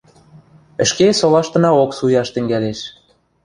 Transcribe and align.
ӹшке 0.83 1.07
солаштынаок 1.19 1.91
суяш 1.97 2.29
тӹнгӓлеш. 2.33 2.79